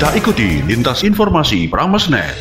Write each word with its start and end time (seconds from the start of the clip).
Kita 0.00 0.16
ikuti 0.16 0.64
lintas 0.64 1.04
informasi 1.04 1.68
Pramesnet. 1.68 2.32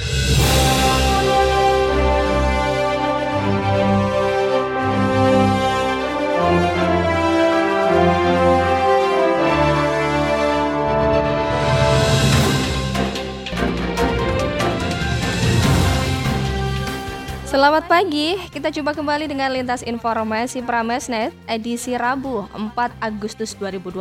Selamat 17.60 17.92
pagi, 17.92 18.40
kita 18.56 18.72
coba 18.72 18.96
kembali 18.96 19.28
dengan 19.28 19.52
lintas 19.52 19.84
informasi 19.84 20.64
Pramesnet 20.64 21.36
edisi 21.44 21.92
Rabu 21.92 22.48
4 22.56 22.72
Agustus 23.04 23.52
2021 23.60 24.00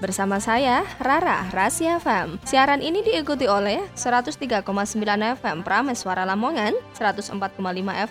bersama 0.00 0.40
saya 0.40 0.80
Rara 0.96 1.44
Rahasia 1.52 2.00
FM. 2.00 2.40
Siaran 2.48 2.80
ini 2.80 3.04
diikuti 3.04 3.44
oleh 3.44 3.84
103,9 4.00 4.64
FM 5.12 5.60
Prames 5.60 6.00
Suara 6.00 6.24
Lamongan, 6.24 6.72
104,5 6.96 7.60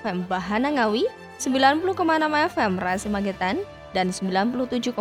FM 0.05 0.29
Bahana 0.29 0.69
Ngawi, 0.69 1.09
90,6 1.41 2.53
FM 2.53 2.71
Rasi 2.77 3.09
Magetan, 3.09 3.57
dan 3.95 4.11
97,8 4.11 4.93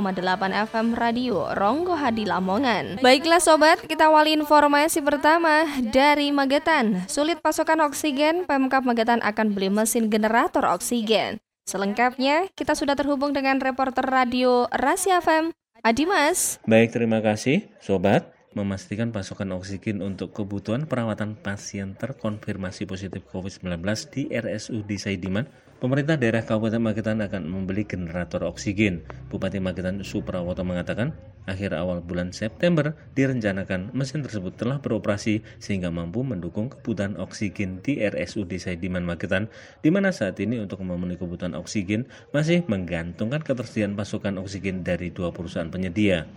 FM 0.71 0.95
Radio 0.97 1.51
Ronggo 1.59 1.99
Hadi 1.99 2.25
Lamongan. 2.25 3.03
Baiklah 3.03 3.43
sobat, 3.43 3.83
kita 3.85 4.09
awali 4.09 4.33
informasi 4.39 5.03
pertama 5.03 5.67
dari 5.91 6.31
Magetan. 6.31 7.05
Sulit 7.11 7.43
pasokan 7.43 7.83
oksigen, 7.85 8.47
Pemkap 8.47 8.87
Magetan 8.87 9.19
akan 9.27 9.53
beli 9.53 9.69
mesin 9.69 10.09
generator 10.09 10.63
oksigen. 10.65 11.43
Selengkapnya, 11.69 12.49
kita 12.57 12.73
sudah 12.73 12.97
terhubung 12.97 13.37
dengan 13.37 13.61
reporter 13.61 14.07
radio 14.07 14.65
Rasi 14.73 15.13
FM, 15.13 15.53
Adimas. 15.85 16.57
Baik, 16.65 16.97
terima 16.97 17.21
kasih 17.21 17.69
sobat 17.85 18.38
memastikan 18.57 19.13
pasokan 19.13 19.53
oksigen 19.57 20.01
untuk 20.01 20.33
kebutuhan 20.33 20.89
perawatan 20.89 21.37
pasien 21.37 21.97
terkonfirmasi 21.97 22.89
positif 22.89 23.25
COVID-19 23.29 23.85
di 24.13 24.23
RSUD 24.33 24.91
Saidiman 24.97 25.49
Pemerintah 25.79 26.19
daerah 26.19 26.43
Kabupaten 26.43 26.83
Magetan 26.83 27.23
akan 27.23 27.47
membeli 27.47 27.87
generator 27.87 28.43
oksigen. 28.43 29.07
Bupati 29.31 29.63
Magetan 29.63 30.03
Suprawoto 30.03 30.67
mengatakan, 30.67 31.15
akhir 31.49 31.73
awal 31.73 32.05
bulan 32.05 32.37
September 32.37 32.93
direncanakan 33.17 33.97
mesin 33.97 34.21
tersebut 34.21 34.55
telah 34.61 34.79
beroperasi 34.85 35.41
sehingga 35.57 35.89
mampu 35.89 36.21
mendukung 36.21 36.69
kebutuhan 36.69 37.17
oksigen 37.17 37.81
di 37.81 37.97
RSUD 38.05 38.61
Saidiman 38.61 39.09
Magetan, 39.09 39.49
di 39.81 39.89
mana 39.89 40.13
saat 40.13 40.37
ini 40.45 40.61
untuk 40.61 40.85
memenuhi 40.85 41.17
kebutuhan 41.17 41.57
oksigen 41.57 42.05
masih 42.37 42.69
menggantungkan 42.69 43.41
ketersediaan 43.41 43.97
pasokan 43.97 44.37
oksigen 44.37 44.85
dari 44.85 45.09
dua 45.09 45.33
perusahaan 45.33 45.73
penyedia. 45.73 46.29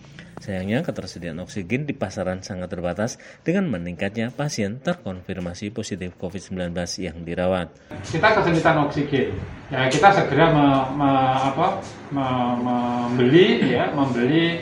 Sayangnya 0.42 0.82
ketersediaan 0.82 1.38
oksigen 1.44 1.86
di 1.86 1.94
pasaran 1.94 2.42
sangat 2.42 2.74
terbatas 2.74 3.22
dengan 3.46 3.70
meningkatnya 3.70 4.34
pasien 4.34 4.82
terkonfirmasi 4.82 5.70
positif 5.70 6.18
COVID-19 6.18 6.74
yang 7.04 7.22
dirawat. 7.22 7.70
Kita 8.08 8.40
kesulitan 8.40 8.90
oksigen. 8.90 9.38
Ya, 9.70 9.86
kita 9.86 10.10
segera 10.10 10.50
me, 10.50 10.68
me, 10.98 11.12
apa, 11.52 11.68
me, 12.10 12.26
membeli 12.58 13.70
ya, 13.70 13.94
membeli 13.94 14.60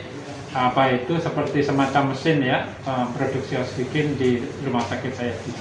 apa 0.50 0.98
itu 0.98 1.14
seperti 1.22 1.62
semacam 1.62 2.10
mesin 2.10 2.42
ya 2.42 2.66
eh, 2.66 3.06
produksi 3.14 3.54
oksigen 3.54 4.18
di 4.18 4.42
rumah 4.66 4.82
sakit 4.86 5.12
saya 5.14 5.34
di 5.46 5.52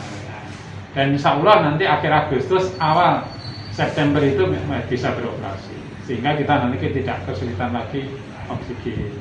Dan 0.89 1.13
insya 1.13 1.37
Allah 1.37 1.69
nanti 1.69 1.85
akhir 1.85 2.09
Agustus 2.09 2.73
awal 2.81 3.21
September 3.69 4.17
itu 4.25 4.49
bisa 4.89 5.13
beroperasi 5.13 5.77
sehingga 6.09 6.33
kita 6.33 6.65
nanti 6.65 6.81
tidak 6.89 7.21
kesulitan 7.29 7.69
lagi 7.69 8.09
oksigen. 8.49 9.13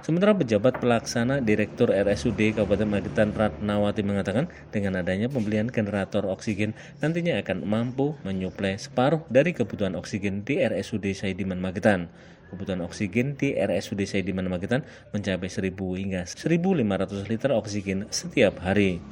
Sementara 0.00 0.32
pejabat 0.32 0.80
pelaksana 0.80 1.44
Direktur 1.44 1.92
RSUD 1.92 2.56
Kabupaten 2.56 2.88
Magetan 2.88 3.36
Ratnawati 3.36 4.00
mengatakan 4.00 4.48
dengan 4.72 4.96
adanya 4.96 5.28
pembelian 5.28 5.68
generator 5.68 6.24
oksigen 6.24 6.72
nantinya 7.04 7.36
akan 7.36 7.68
mampu 7.68 8.16
menyuplai 8.24 8.80
separuh 8.80 9.20
dari 9.28 9.52
kebutuhan 9.52 9.92
oksigen 9.92 10.40
di 10.40 10.56
RSUD 10.56 11.04
Saidiman 11.12 11.60
Magetan. 11.60 12.08
Kebutuhan 12.48 12.80
oksigen 12.80 13.36
di 13.36 13.52
RSUD 13.52 14.00
Saidiman 14.08 14.48
Magetan 14.48 14.88
mencapai 15.12 15.52
1000 15.52 15.68
hingga 15.76 16.24
1500 16.24 17.28
liter 17.28 17.52
oksigen 17.52 18.08
setiap 18.08 18.56
hari. 18.64 19.04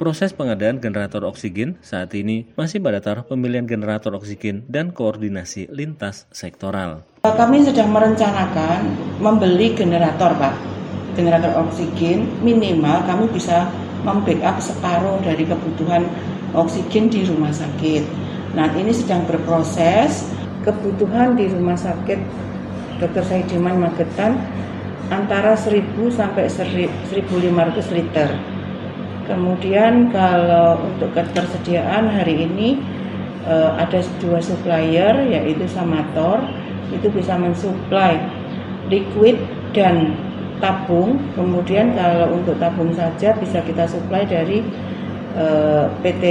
Proses 0.00 0.32
pengadaan 0.32 0.80
generator 0.80 1.28
oksigen 1.28 1.76
saat 1.84 2.16
ini 2.16 2.48
masih 2.56 2.80
pada 2.80 3.04
taraf 3.04 3.28
pemilihan 3.28 3.68
generator 3.68 4.16
oksigen 4.16 4.64
dan 4.72 4.96
koordinasi 4.96 5.68
lintas 5.68 6.24
sektoral. 6.32 7.04
Kami 7.20 7.60
sedang 7.60 7.92
merencanakan 7.92 8.96
membeli 9.20 9.76
generator, 9.76 10.32
Pak. 10.40 10.56
Generator 11.12 11.52
oksigen 11.60 12.24
minimal 12.40 13.04
kami 13.04 13.28
bisa 13.28 13.68
membackup 14.08 14.56
separuh 14.56 15.20
dari 15.20 15.44
kebutuhan 15.44 16.08
oksigen 16.56 17.12
di 17.12 17.28
rumah 17.28 17.52
sakit. 17.52 18.08
Nah, 18.56 18.72
ini 18.72 18.96
sedang 18.96 19.28
berproses. 19.28 20.32
Kebutuhan 20.64 21.36
di 21.36 21.48
rumah 21.48 21.76
sakit 21.76 22.20
Dr. 23.00 23.24
Saidiman 23.24 23.80
Magetan 23.80 24.40
antara 25.08 25.56
1000 25.56 25.96
sampai 26.12 26.48
1500 26.52 27.96
liter 27.96 28.28
Kemudian 29.24 30.12
kalau 30.12 30.84
untuk 30.84 31.14
ketersediaan 31.16 32.12
hari 32.12 32.44
ini 32.44 32.82
uh, 33.46 33.78
ada 33.78 34.02
dua 34.18 34.42
supplier 34.42 35.22
yaitu 35.32 35.70
Samator 35.70 36.42
itu 36.90 37.06
bisa 37.10 37.38
mensuplai 37.38 38.18
liquid 38.90 39.38
dan 39.74 40.14
tabung. 40.58 41.16
Kemudian 41.38 41.94
kalau 41.94 42.36
untuk 42.36 42.58
tabung 42.58 42.90
saja 42.92 43.32
bisa 43.38 43.62
kita 43.62 43.86
suplai 43.86 44.26
dari 44.26 44.60
eh, 45.38 45.84
PT 46.02 46.24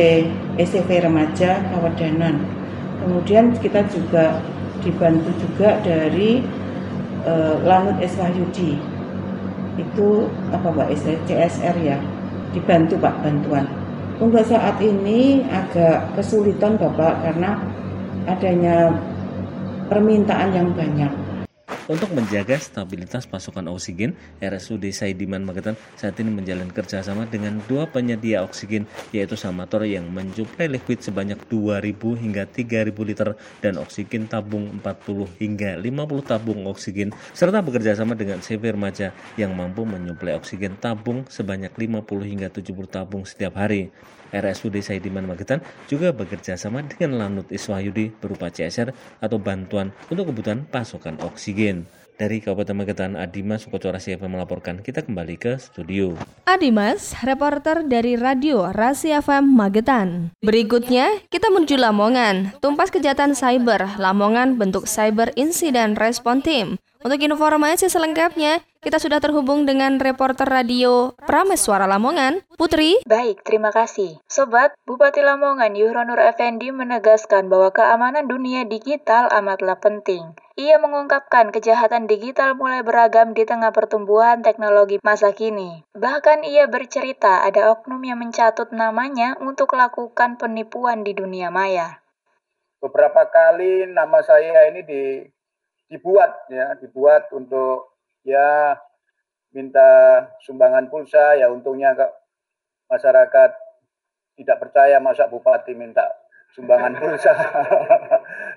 SCV 0.59 1.07
Remaja 1.07 1.63
Kawedanan. 1.71 2.43
Kemudian 2.99 3.55
kita 3.63 3.87
juga 3.87 4.43
dibantu 4.83 5.31
juga 5.39 5.79
dari 5.83 6.43
uh, 7.27 7.55
Lanut 7.67 7.99
Eswahyudi 7.99 8.79
itu 9.79 10.07
apa 10.51 10.67
Mbak 10.67 10.91
CSR 11.27 11.75
ya 11.79 11.97
dibantu 12.51 12.99
Pak 12.99 13.15
bantuan. 13.23 13.65
Untuk 14.19 14.43
saat 14.43 14.75
ini 14.83 15.47
agak 15.47 16.11
kesulitan 16.19 16.75
Bapak 16.75 17.23
karena 17.23 17.55
adanya 18.27 18.91
permintaan 19.89 20.53
yang 20.53 20.69
banyak. 20.77 21.28
Untuk 21.89 22.13
menjaga 22.13 22.61
stabilitas 22.61 23.25
pasokan 23.25 23.65
oksigen, 23.65 24.13
RSUD 24.37 24.93
Saidiman 24.93 25.41
Magetan 25.41 25.73
saat 25.97 26.21
ini 26.21 26.29
menjalin 26.29 26.69
kerjasama 26.69 27.25
dengan 27.25 27.57
dua 27.65 27.89
penyedia 27.89 28.45
oksigen, 28.45 28.85
yaitu 29.09 29.33
Samator 29.33 29.81
yang 29.89 30.05
mencuplai 30.13 30.69
liquid 30.69 31.01
sebanyak 31.01 31.41
2.000 31.49 31.97
hingga 31.97 32.45
3.000 32.45 32.93
liter 32.93 33.33
dan 33.65 33.81
oksigen 33.81 34.29
tabung 34.29 34.69
40 34.85 35.41
hingga 35.41 35.81
50 35.81 36.29
tabung 36.29 36.69
oksigen, 36.69 37.09
serta 37.33 37.65
bekerjasama 37.65 38.13
dengan 38.13 38.37
CV 38.37 38.77
Remaja 38.77 39.09
yang 39.33 39.57
mampu 39.57 39.81
menyuplai 39.81 40.37
oksigen 40.37 40.77
tabung 40.77 41.25
sebanyak 41.25 41.73
50 41.73 42.05
hingga 42.05 42.53
70 42.53 42.69
tabung 42.85 43.25
setiap 43.25 43.57
hari. 43.57 43.89
RSUD 44.29 44.81
Saidiman 44.85 45.25
Magetan 45.25 45.61
juga 45.89 46.13
bekerja 46.13 46.53
sama 46.53 46.85
dengan 46.85 47.17
Lanut 47.17 47.49
Iswahyudi 47.49 48.13
berupa 48.13 48.53
CSR 48.53 48.93
atau 49.21 49.37
bantuan 49.41 49.89
untuk 50.13 50.29
kebutuhan 50.29 50.69
pasokan 50.69 51.17
oksigen. 51.25 51.78
Dari 52.19 52.43
Kabupaten 52.43 52.75
Magetan, 52.75 53.15
Adimas 53.15 53.63
Sukoco 53.63 53.95
Rasi 53.95 54.11
FM 54.11 54.35
melaporkan. 54.35 54.83
Kita 54.83 55.07
kembali 55.07 55.39
ke 55.39 55.55
studio. 55.55 56.19
Adimas, 56.43 57.15
reporter 57.23 57.87
dari 57.87 58.19
Radio 58.19 58.75
Rasi 58.75 59.15
FM 59.15 59.55
Magetan. 59.55 60.35
Berikutnya, 60.43 61.07
kita 61.31 61.47
menuju 61.47 61.79
Lamongan. 61.79 62.59
Tumpas 62.59 62.91
kejahatan 62.91 63.39
cyber, 63.39 63.95
Lamongan 63.95 64.59
bentuk 64.59 64.83
Cyber 64.83 65.31
Incident 65.39 65.95
Response 65.95 66.43
Team. 66.43 66.75
Untuk 66.99 67.23
informasi 67.23 67.87
selengkapnya, 67.87 68.59
kita 68.83 68.99
sudah 68.99 69.23
terhubung 69.23 69.63
dengan 69.63 70.03
reporter 70.03 70.43
radio 70.43 71.15
Prames 71.23 71.63
Suara 71.63 71.87
Lamongan, 71.87 72.43
Putri. 72.59 72.99
Baik, 73.07 73.47
terima 73.47 73.71
kasih. 73.71 74.19
Sobat, 74.27 74.75
Bupati 74.83 75.23
Lamongan 75.23 75.79
Yuhronur 75.79 76.19
Effendi 76.19 76.75
menegaskan 76.75 77.47
bahwa 77.47 77.71
keamanan 77.71 78.27
dunia 78.27 78.67
digital 78.67 79.31
amatlah 79.31 79.79
penting. 79.79 80.35
Ia 80.59 80.75
mengungkapkan 80.75 81.55
kejahatan 81.55 82.03
digital 82.03 82.51
mulai 82.51 82.83
beragam 82.83 83.31
di 83.31 83.47
tengah 83.47 83.71
pertumbuhan 83.71 84.43
teknologi 84.43 84.99
masa 84.99 85.31
kini. 85.31 85.87
Bahkan 85.95 86.43
ia 86.43 86.67
bercerita 86.67 87.47
ada 87.47 87.71
oknum 87.71 88.03
yang 88.03 88.19
mencatut 88.19 88.67
namanya 88.75 89.39
untuk 89.39 89.71
melakukan 89.71 90.35
penipuan 90.35 91.07
di 91.07 91.15
dunia 91.15 91.47
maya. 91.47 92.03
Beberapa 92.83 93.31
kali 93.31 93.87
nama 93.87 94.19
saya 94.19 94.67
ini 94.67 94.83
di 94.83 95.23
dibuat 95.87 96.51
ya 96.51 96.75
dibuat 96.75 97.31
untuk 97.31 97.95
ya 98.27 98.75
minta 99.55 100.21
sumbangan 100.43 100.91
pulsa 100.91 101.39
ya 101.39 101.47
untungnya 101.47 101.95
masyarakat 102.91 103.49
tidak 104.35 104.57
percaya 104.59 104.99
masa 104.99 105.31
bupati 105.31 105.71
minta 105.71 106.03
sumbangan 106.51 106.99
pulsa 106.99 107.31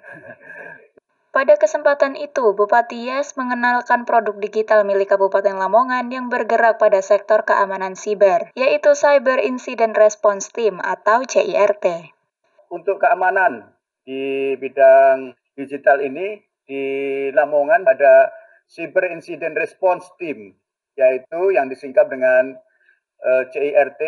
Pada 1.33 1.57
kesempatan 1.57 2.13
itu, 2.13 2.53
Bupati 2.53 3.09
Yes 3.09 3.41
mengenalkan 3.41 4.05
produk 4.05 4.37
digital 4.37 4.85
milik 4.85 5.17
Kabupaten 5.17 5.57
Lamongan 5.57 6.13
yang 6.13 6.29
bergerak 6.29 6.77
pada 6.77 7.01
sektor 7.01 7.49
keamanan 7.49 7.97
siber, 7.97 8.53
yaitu 8.53 8.93
Cyber 8.93 9.41
Incident 9.41 9.97
Response 9.97 10.53
Team 10.53 10.77
atau 10.85 11.25
CIRT. 11.25 12.13
Untuk 12.69 13.01
keamanan 13.01 13.73
di 14.05 14.53
bidang 14.61 15.33
digital 15.57 16.05
ini 16.05 16.37
di 16.69 16.85
Lamongan 17.33 17.89
ada 17.89 18.29
Cyber 18.69 19.09
Incident 19.09 19.57
Response 19.57 20.13
Team, 20.21 20.53
yaitu 21.01 21.41
yang 21.57 21.73
disingkat 21.73 22.13
dengan 22.13 22.61
uh, 23.25 23.41
eh, 23.41 23.45
CIRT. 23.49 24.03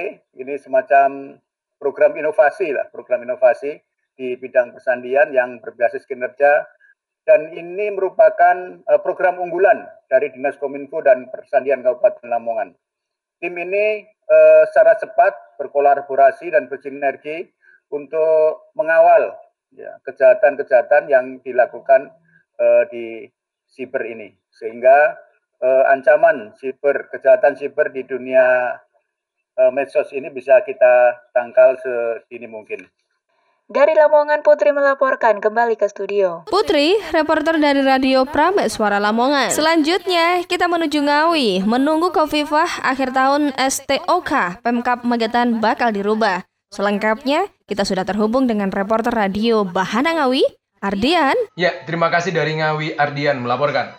Ini 0.45 0.61
semacam 0.61 1.41
program 1.81 2.21
inovasi 2.21 2.69
lah, 2.77 2.85
program 2.93 3.25
inovasi 3.25 3.81
di 4.13 4.37
bidang 4.37 4.77
persandian 4.77 5.33
yang 5.33 5.65
berbasis 5.65 6.05
kinerja 6.05 6.69
dan 7.25 7.57
ini 7.57 7.89
merupakan 7.89 8.85
uh, 8.85 9.01
program 9.01 9.41
unggulan 9.41 9.89
dari 10.13 10.29
Dinas 10.33 10.61
Kominfo 10.61 11.01
dan 11.01 11.33
Persandian 11.33 11.81
Kabupaten 11.81 12.29
Lamongan. 12.29 12.77
Tim 13.41 13.57
ini 13.57 14.05
uh, 14.29 14.63
secara 14.69 14.97
cepat 15.01 15.33
berkolaborasi 15.57 16.53
dan 16.53 16.69
bersinergi 16.69 17.49
untuk 17.89 18.73
mengawal 18.77 19.33
ya, 19.73 19.97
kejahatan-kejahatan 20.05 21.09
yang 21.09 21.41
dilakukan 21.41 22.13
uh, 22.61 22.85
di 22.93 23.29
siber 23.69 24.07
ini, 24.07 24.31
sehingga 24.55 25.19
ancaman 25.65 26.53
siber, 26.61 27.09
kejahatan 27.09 27.57
siber 27.57 27.89
di 27.89 28.05
dunia 28.05 28.77
medsos 29.73 30.13
ini 30.13 30.29
bisa 30.29 30.61
kita 30.61 31.25
tangkal 31.33 31.81
sedini 31.81 32.45
mungkin. 32.45 32.85
Dari 33.65 33.97
Lamongan, 33.97 34.45
Putri 34.45 34.77
melaporkan 34.77 35.41
kembali 35.41 35.81
ke 35.81 35.89
studio. 35.89 36.45
Putri, 36.53 37.01
reporter 37.17 37.57
dari 37.57 37.81
Radio 37.81 38.29
Prames 38.29 38.77
Suara 38.77 39.01
Lamongan. 39.01 39.49
Selanjutnya, 39.49 40.45
kita 40.45 40.69
menuju 40.69 41.01
Ngawi, 41.01 41.65
menunggu 41.65 42.13
Kofifah 42.13 42.85
akhir 42.85 43.17
tahun 43.17 43.57
STOK 43.57 44.61
Pemkap 44.61 45.09
Magetan 45.09 45.65
bakal 45.65 45.97
dirubah. 45.97 46.45
Selengkapnya, 46.77 47.49
kita 47.65 47.89
sudah 47.89 48.05
terhubung 48.05 48.45
dengan 48.45 48.69
reporter 48.69 49.17
radio 49.17 49.65
Bahana 49.65 50.13
Ngawi, 50.13 50.45
Ardian. 50.85 51.33
Ya, 51.57 51.73
terima 51.89 52.13
kasih 52.13 52.37
dari 52.37 52.61
Ngawi, 52.61 53.01
Ardian 53.01 53.41
melaporkan. 53.41 53.97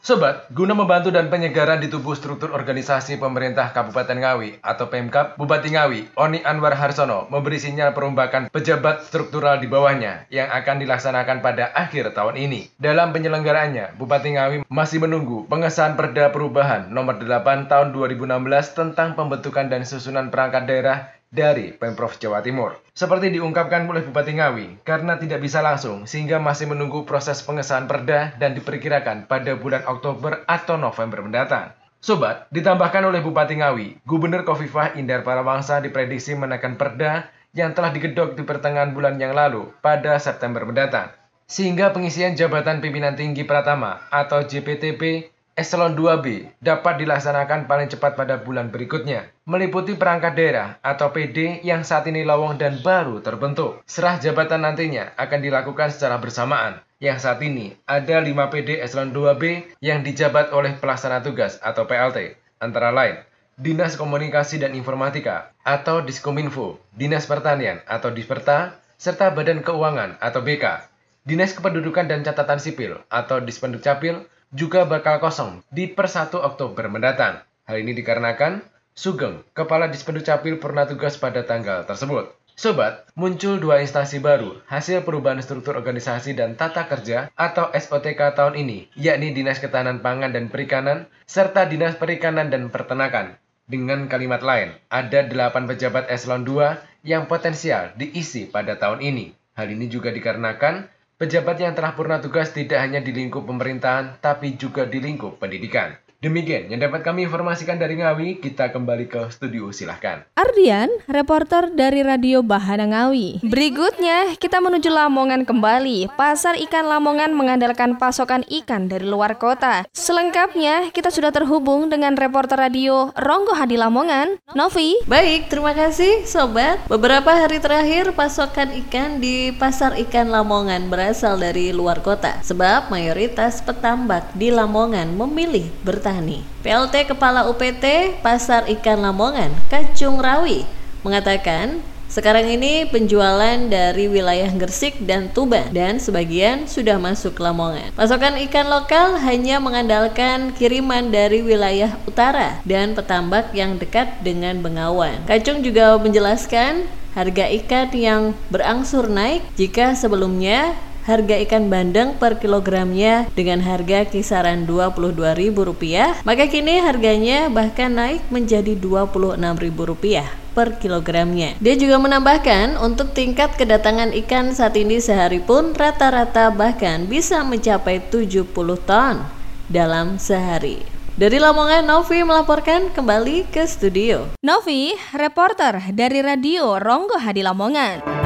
Sobat, 0.00 0.48
guna 0.56 0.72
membantu 0.72 1.12
dan 1.12 1.28
penyegaran 1.28 1.76
di 1.76 1.92
tubuh 1.92 2.16
struktur 2.16 2.56
organisasi 2.56 3.20
pemerintah 3.20 3.68
Kabupaten 3.68 4.16
Ngawi 4.16 4.64
atau 4.64 4.88
Pemkap, 4.88 5.36
Bupati 5.36 5.76
Ngawi, 5.76 6.16
Oni 6.16 6.40
Anwar 6.40 6.72
Harsono, 6.72 7.28
memberi 7.28 7.60
sinyal 7.60 7.92
perombakan 7.92 8.48
pejabat 8.48 9.04
struktural 9.04 9.60
di 9.60 9.68
bawahnya 9.68 10.24
yang 10.32 10.48
akan 10.48 10.80
dilaksanakan 10.80 11.44
pada 11.44 11.76
akhir 11.76 12.16
tahun 12.16 12.40
ini. 12.40 12.72
Dalam 12.80 13.12
penyelenggaraannya, 13.12 14.00
Bupati 14.00 14.40
Ngawi 14.40 14.56
masih 14.72 15.04
menunggu 15.04 15.44
pengesahan 15.52 16.00
Perda 16.00 16.32
Perubahan 16.32 16.88
Nomor 16.88 17.20
8 17.20 17.68
Tahun 17.68 17.92
2016 17.92 18.24
tentang 18.72 19.12
pembentukan 19.12 19.68
dan 19.68 19.84
susunan 19.84 20.32
perangkat 20.32 20.64
daerah 20.64 21.12
dari 21.30 21.70
Pemprov 21.70 22.18
Jawa 22.18 22.42
Timur. 22.42 22.74
Seperti 22.90 23.30
diungkapkan 23.30 23.86
oleh 23.86 24.02
Bupati 24.02 24.34
Ngawi, 24.34 24.82
karena 24.82 25.16
tidak 25.16 25.40
bisa 25.40 25.62
langsung 25.62 26.04
sehingga 26.04 26.42
masih 26.42 26.68
menunggu 26.68 27.06
proses 27.06 27.40
pengesahan 27.46 27.86
perda 27.86 28.34
dan 28.36 28.52
diperkirakan 28.58 29.30
pada 29.30 29.54
bulan 29.54 29.86
Oktober 29.86 30.42
atau 30.50 30.74
November 30.74 31.22
mendatang. 31.22 31.70
Sobat, 32.02 32.50
ditambahkan 32.50 33.06
oleh 33.06 33.22
Bupati 33.22 33.62
Ngawi, 33.62 34.02
Gubernur 34.02 34.42
Kofifah 34.42 34.98
Indar 34.98 35.22
Parawangsa 35.22 35.78
diprediksi 35.78 36.34
menekan 36.34 36.74
perda 36.74 37.30
yang 37.54 37.74
telah 37.74 37.94
digedok 37.94 38.34
di 38.34 38.42
pertengahan 38.42 38.90
bulan 38.90 39.18
yang 39.18 39.34
lalu 39.34 39.70
pada 39.82 40.18
September 40.18 40.66
mendatang. 40.66 41.14
Sehingga 41.50 41.90
pengisian 41.90 42.38
jabatan 42.38 42.78
pimpinan 42.78 43.18
tinggi 43.18 43.42
Pratama 43.42 44.06
atau 44.14 44.46
JPTP 44.46 45.34
Eselon 45.60 45.92
2B 45.92 46.56
dapat 46.64 47.04
dilaksanakan 47.04 47.68
paling 47.68 47.92
cepat 47.92 48.16
pada 48.16 48.40
bulan 48.40 48.72
berikutnya, 48.72 49.28
meliputi 49.44 49.92
perangkat 49.92 50.32
daerah 50.32 50.80
atau 50.80 51.12
PD 51.12 51.60
yang 51.60 51.84
saat 51.84 52.08
ini 52.08 52.24
lowong 52.24 52.56
dan 52.56 52.80
baru 52.80 53.20
terbentuk. 53.20 53.84
Serah 53.84 54.16
jabatan 54.16 54.64
nantinya 54.64 55.12
akan 55.20 55.44
dilakukan 55.44 55.92
secara 55.92 56.16
bersamaan, 56.16 56.80
yang 56.96 57.20
saat 57.20 57.44
ini 57.44 57.76
ada 57.84 58.24
5 58.24 58.32
PD 58.48 58.80
Eselon 58.80 59.12
2B 59.12 59.76
yang 59.84 60.00
dijabat 60.00 60.48
oleh 60.56 60.80
pelaksana 60.80 61.20
tugas 61.20 61.60
atau 61.60 61.84
PLT, 61.84 62.40
antara 62.56 62.88
lain 62.88 63.20
Dinas 63.60 64.00
Komunikasi 64.00 64.64
dan 64.64 64.72
Informatika 64.72 65.52
atau 65.60 66.00
Diskominfo, 66.00 66.80
Dinas 66.96 67.28
Pertanian 67.28 67.84
atau 67.84 68.08
Disperta, 68.08 68.80
serta 68.96 69.28
Badan 69.36 69.60
Keuangan 69.60 70.16
atau 70.24 70.40
BK, 70.40 70.88
Dinas 71.28 71.52
Kependudukan 71.52 72.08
dan 72.08 72.24
Catatan 72.24 72.56
Sipil 72.56 72.96
atau 73.12 73.44
Dispendukcapil, 73.44 74.24
juga 74.50 74.82
bakal 74.82 75.22
kosong 75.22 75.62
di 75.70 75.86
per 75.86 76.10
1 76.10 76.34
Oktober 76.34 76.90
mendatang. 76.90 77.38
Hal 77.70 77.76
ini 77.78 77.94
dikarenakan 77.94 78.66
Sugeng, 78.98 79.46
Kepala 79.54 79.86
Dispendu 79.86 80.26
Capil 80.26 80.58
pernah 80.58 80.90
tugas 80.90 81.14
pada 81.14 81.46
tanggal 81.46 81.86
tersebut. 81.86 82.34
Sobat, 82.58 83.08
muncul 83.16 83.56
dua 83.56 83.80
instansi 83.80 84.20
baru 84.20 84.60
hasil 84.68 85.06
perubahan 85.06 85.40
struktur 85.40 85.80
organisasi 85.80 86.36
dan 86.36 86.58
tata 86.58 86.84
kerja 86.84 87.32
atau 87.32 87.72
SOTK 87.72 88.36
tahun 88.36 88.58
ini, 88.58 88.92
yakni 88.98 89.32
Dinas 89.32 89.62
Ketahanan 89.62 90.04
Pangan 90.04 90.34
dan 90.34 90.52
Perikanan 90.52 91.08
serta 91.24 91.64
Dinas 91.64 91.96
Perikanan 91.96 92.52
dan 92.52 92.68
Pertenakan. 92.68 93.40
Dengan 93.70 94.10
kalimat 94.10 94.42
lain, 94.44 94.76
ada 94.92 95.24
delapan 95.24 95.64
pejabat 95.70 96.10
eselon 96.10 96.44
2 96.44 97.06
yang 97.06 97.30
potensial 97.30 97.94
diisi 97.96 98.50
pada 98.50 98.76
tahun 98.76 99.00
ini. 99.00 99.32
Hal 99.56 99.70
ini 99.70 99.86
juga 99.88 100.12
dikarenakan 100.12 100.90
Pejabat 101.20 101.60
yang 101.60 101.76
telah 101.76 101.92
purna 101.92 102.16
tugas 102.16 102.48
tidak 102.48 102.80
hanya 102.80 103.04
di 103.04 103.12
lingkup 103.12 103.44
pemerintahan, 103.44 104.24
tapi 104.24 104.56
juga 104.56 104.88
di 104.88 105.04
lingkup 105.04 105.36
pendidikan. 105.36 105.92
Demikian 106.20 106.68
yang 106.68 106.84
dapat 106.84 107.00
kami 107.00 107.24
informasikan 107.24 107.80
dari 107.80 107.96
Ngawi, 107.96 108.44
kita 108.44 108.68
kembali 108.76 109.08
ke 109.08 109.32
studio 109.32 109.72
silahkan. 109.72 110.20
Ardian, 110.36 110.92
reporter 111.08 111.72
dari 111.72 112.04
Radio 112.04 112.44
Bahana 112.44 112.84
Ngawi. 112.84 113.40
Berikutnya, 113.40 114.36
kita 114.36 114.60
menuju 114.60 114.92
Lamongan 114.92 115.48
kembali. 115.48 116.12
Pasar 116.20 116.60
ikan 116.60 116.92
Lamongan 116.92 117.32
mengandalkan 117.32 117.96
pasokan 117.96 118.44
ikan 118.52 118.84
dari 118.84 119.08
luar 119.08 119.40
kota. 119.40 119.88
Selengkapnya, 119.96 120.92
kita 120.92 121.08
sudah 121.08 121.32
terhubung 121.32 121.88
dengan 121.88 122.12
reporter 122.20 122.68
radio 122.68 123.08
Ronggo 123.16 123.56
Hadi 123.56 123.80
Lamongan, 123.80 124.44
Novi. 124.52 125.00
Baik, 125.08 125.48
terima 125.48 125.72
kasih 125.72 126.28
Sobat. 126.28 126.84
Beberapa 126.84 127.32
hari 127.32 127.64
terakhir, 127.64 128.12
pasokan 128.12 128.76
ikan 128.84 129.24
di 129.24 129.56
Pasar 129.56 129.96
Ikan 129.96 130.28
Lamongan 130.28 130.92
berasal 130.92 131.40
dari 131.40 131.72
luar 131.72 132.04
kota. 132.04 132.44
Sebab 132.44 132.92
mayoritas 132.92 133.64
petambak 133.64 134.36
di 134.36 134.52
Lamongan 134.52 135.16
memilih 135.16 135.64
bertambah 135.80 136.09
Petani. 136.10 136.42
PLT 136.66 137.06
Kepala 137.06 137.46
UPT 137.46 138.18
Pasar 138.18 138.66
Ikan 138.66 138.98
Lamongan, 138.98 139.54
Kacung 139.70 140.18
Rawi, 140.18 140.66
mengatakan 141.06 141.78
sekarang 142.10 142.50
ini 142.50 142.82
penjualan 142.90 143.70
dari 143.70 144.10
wilayah 144.10 144.50
Gersik 144.50 144.98
dan 145.06 145.30
Tuban 145.30 145.70
dan 145.70 146.02
sebagian 146.02 146.66
sudah 146.66 146.98
masuk 146.98 147.38
Lamongan. 147.38 147.94
Pasokan 147.94 148.42
ikan 148.50 148.66
lokal 148.66 149.22
hanya 149.22 149.62
mengandalkan 149.62 150.50
kiriman 150.58 151.14
dari 151.14 151.46
wilayah 151.46 151.94
utara 152.02 152.58
dan 152.66 152.98
petambak 152.98 153.54
yang 153.54 153.78
dekat 153.78 154.10
dengan 154.26 154.58
Bengawan. 154.58 155.22
Kacung 155.30 155.62
juga 155.62 155.94
menjelaskan 155.94 156.90
harga 157.14 157.46
ikan 157.62 157.86
yang 157.94 158.34
berangsur 158.50 159.06
naik 159.06 159.46
jika 159.54 159.94
sebelumnya 159.94 160.74
harga 161.10 161.34
ikan 161.42 161.66
bandeng 161.66 162.14
per 162.22 162.38
kilogramnya 162.38 163.26
dengan 163.34 163.58
harga 163.66 164.06
kisaran 164.06 164.62
Rp22.000, 164.70 166.22
maka 166.22 166.46
kini 166.46 166.78
harganya 166.78 167.50
bahkan 167.50 167.90
naik 167.98 168.22
menjadi 168.30 168.78
Rp26.000 168.78 170.54
per 170.54 170.78
kilogramnya. 170.78 171.58
Dia 171.58 171.74
juga 171.74 171.98
menambahkan 171.98 172.78
untuk 172.78 173.10
tingkat 173.10 173.58
kedatangan 173.58 174.14
ikan 174.22 174.54
saat 174.54 174.78
ini 174.78 175.02
sehari 175.02 175.42
pun 175.42 175.74
rata-rata 175.74 176.54
bahkan 176.54 177.10
bisa 177.10 177.42
mencapai 177.42 177.98
70 177.98 178.46
ton 178.86 179.26
dalam 179.66 180.18
sehari. 180.22 180.82
Dari 181.20 181.36
Lamongan, 181.36 181.84
Novi 181.84 182.24
melaporkan 182.24 182.88
kembali 182.96 183.50
ke 183.52 183.68
studio. 183.68 184.32
Novi, 184.40 184.96
reporter 185.12 185.92
dari 185.92 186.24
Radio 186.24 186.80
Ronggo 186.80 187.20
Hadi 187.20 187.44
Lamongan. 187.44 188.19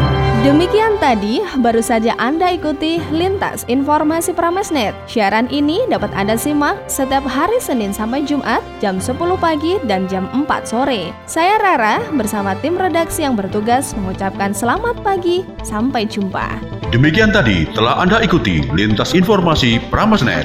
Demikian 0.45 1.01
tadi 1.01 1.41
baru 1.65 1.81
saja 1.81 2.13
Anda 2.21 2.53
ikuti 2.53 3.01
Lintas 3.09 3.65
Informasi 3.65 4.37
Pramesnet. 4.37 4.93
Siaran 5.09 5.49
ini 5.49 5.89
dapat 5.89 6.13
Anda 6.13 6.37
simak 6.37 6.85
setiap 6.85 7.25
hari 7.25 7.57
Senin 7.65 7.97
sampai 7.97 8.29
Jumat 8.29 8.61
jam 8.77 9.01
10 9.01 9.17
pagi 9.41 9.81
dan 9.89 10.05
jam 10.05 10.29
4 10.37 10.45
sore. 10.69 11.17
Saya 11.25 11.57
Rara 11.57 11.97
bersama 12.13 12.53
tim 12.61 12.77
redaksi 12.77 13.25
yang 13.25 13.41
bertugas 13.41 13.97
mengucapkan 13.97 14.53
selamat 14.53 15.01
pagi, 15.01 15.49
sampai 15.65 16.05
jumpa. 16.05 16.61
Demikian 16.93 17.33
tadi 17.33 17.65
telah 17.73 18.05
Anda 18.05 18.21
ikuti 18.21 18.69
Lintas 18.77 19.17
Informasi 19.17 19.81
Pramesnet. 19.89 20.45